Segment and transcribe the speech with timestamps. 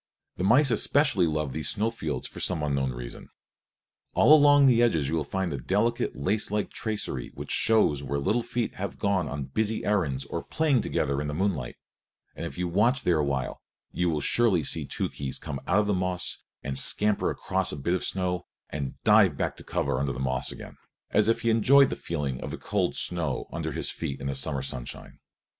[0.37, 3.29] The mice especially love these snow fields for some unknown reason.
[4.15, 8.73] All along the edges you find the delicate, lacelike tracery which shows where little feet
[8.77, 11.75] have gone on busy errands or played together in the moonlight;
[12.35, 13.61] and if you watch there awhile
[13.91, 17.93] you will surely see Tookhees come out of the moss and scamper across a bit
[17.93, 20.77] of snow and dive back to cover under the moss again,
[21.11, 24.33] as if he enjoyed the feeling of the cold snow under his feet in the
[24.33, 25.19] summer sunshine.